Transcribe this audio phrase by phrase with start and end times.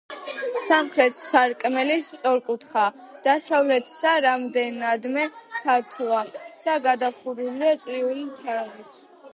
[0.67, 5.27] სამხრეთის სარკმელი სწორკუთხაა, დასავლეთისა რამდენადმე
[5.61, 9.05] ფართოა და გადახურულია წრიული თაღით.